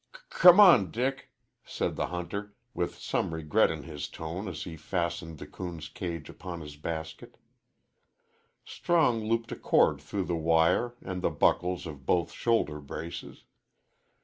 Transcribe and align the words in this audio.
"C 0.15 0.19
come 0.31 0.59
on, 0.59 0.89
Dick," 0.89 1.29
said 1.63 1.95
the 1.95 2.07
hunter, 2.07 2.55
with 2.73 2.95
some 2.97 3.35
regret 3.35 3.69
in 3.69 3.83
his 3.83 4.07
tone 4.07 4.47
as 4.47 4.63
he 4.63 4.75
fastened 4.75 5.37
the 5.37 5.45
coon's 5.45 5.89
cage 5.89 6.27
upon 6.27 6.61
his 6.61 6.75
basket. 6.75 7.37
Strong 8.65 9.23
looped 9.23 9.51
a 9.51 9.55
cord 9.55 10.01
through 10.01 10.25
the 10.25 10.35
wire 10.35 10.95
and 11.03 11.21
the 11.21 11.29
buckles 11.29 11.85
of 11.85 12.07
both 12.07 12.31
shoulder 12.31 12.79
braces. 12.81 13.43